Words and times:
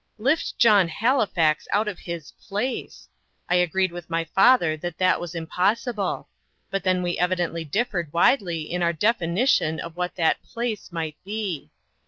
Lift 0.17 0.57
John 0.57 0.87
Halifax 0.87 1.67
out 1.71 1.87
of 1.87 1.99
his 1.99 2.31
"place"! 2.31 3.07
I 3.47 3.53
agreed 3.53 3.91
with 3.91 4.09
my 4.09 4.23
father 4.23 4.75
that 4.77 4.97
that 4.97 5.21
was 5.21 5.35
impossible; 5.35 6.27
but 6.71 6.81
then 6.83 7.03
we 7.03 7.19
evidently 7.19 7.63
differed 7.65 8.11
widely 8.11 8.61
in 8.63 8.81
our 8.81 8.93
definition 8.93 9.79
of 9.79 9.95
what 9.95 10.15
the 10.15 10.37
"place" 10.43 10.91
might 10.91 11.17
be. 11.23 11.69